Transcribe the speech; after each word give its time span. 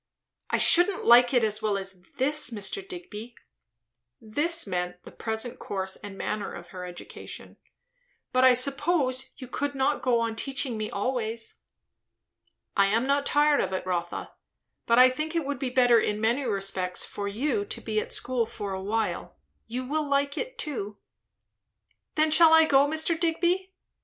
"I 0.49 0.57
shouldn't 0.57 1.05
like 1.05 1.31
it 1.31 1.43
as 1.43 1.61
well 1.61 1.77
as 1.77 2.01
this, 2.17 2.49
Mr. 2.49 2.81
Digby," 2.81 3.35
("this" 4.19 4.65
meant 4.65 5.03
the 5.03 5.11
present 5.11 5.59
course 5.59 5.95
and 5.95 6.17
manner 6.17 6.51
of 6.55 6.69
her 6.69 6.85
education;) 6.87 7.57
"but 8.33 8.43
I 8.43 8.55
suppose 8.55 9.29
you 9.37 9.47
could 9.47 9.75
not 9.75 10.01
go 10.01 10.19
on 10.19 10.35
teaching 10.35 10.75
me 10.75 10.89
always." 10.89 11.59
"I 12.75 12.87
am 12.87 13.05
not 13.05 13.27
tired 13.27 13.61
of 13.61 13.73
it, 13.73 13.85
Rotha; 13.85 14.31
but 14.87 14.97
I 14.97 15.07
think 15.11 15.35
it 15.35 15.45
would 15.45 15.59
be 15.59 15.69
better 15.69 15.99
in 15.99 16.19
many 16.19 16.45
respects 16.45 17.05
for 17.05 17.27
you 17.27 17.63
to 17.65 17.79
be 17.79 17.99
at 17.99 18.11
school 18.11 18.47
for 18.47 18.73
a 18.73 18.81
while. 18.81 19.37
You 19.67 19.85
will 19.85 20.09
like 20.09 20.35
it, 20.35 20.57
too." 20.57 20.97
"When 22.15 22.31
shall 22.31 22.53
I 22.53 22.65
go, 22.65 22.87
Mr. 22.87 23.19
Digby?" 23.19 23.71